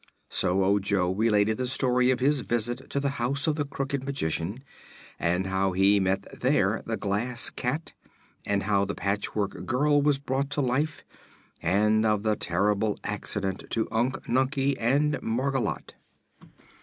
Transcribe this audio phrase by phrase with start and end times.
[0.29, 4.63] So Ojo related the story of his visit to the house of the Crooked Magician,
[5.19, 7.93] and how he met there the Glass Cat,
[8.43, 11.03] and how the Patchwork Girl was brought to life
[11.61, 15.93] and of the terrible accident to Unc Nunkie and Margolotte.